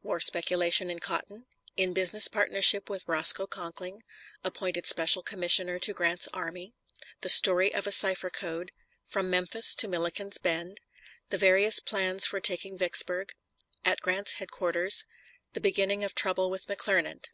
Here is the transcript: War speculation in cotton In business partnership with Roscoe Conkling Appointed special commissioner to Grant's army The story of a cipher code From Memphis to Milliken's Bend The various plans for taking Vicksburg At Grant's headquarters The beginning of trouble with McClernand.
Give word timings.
War 0.00 0.20
speculation 0.20 0.90
in 0.90 1.00
cotton 1.00 1.44
In 1.76 1.92
business 1.92 2.28
partnership 2.28 2.88
with 2.88 3.02
Roscoe 3.08 3.48
Conkling 3.48 4.04
Appointed 4.44 4.86
special 4.86 5.24
commissioner 5.24 5.80
to 5.80 5.92
Grant's 5.92 6.28
army 6.32 6.72
The 7.22 7.28
story 7.28 7.74
of 7.74 7.88
a 7.88 7.90
cipher 7.90 8.30
code 8.30 8.70
From 9.04 9.28
Memphis 9.28 9.74
to 9.74 9.88
Milliken's 9.88 10.38
Bend 10.38 10.78
The 11.30 11.38
various 11.38 11.80
plans 11.80 12.26
for 12.26 12.38
taking 12.38 12.78
Vicksburg 12.78 13.32
At 13.84 14.00
Grant's 14.00 14.34
headquarters 14.34 15.04
The 15.52 15.60
beginning 15.60 16.04
of 16.04 16.14
trouble 16.14 16.48
with 16.48 16.68
McClernand. 16.68 17.24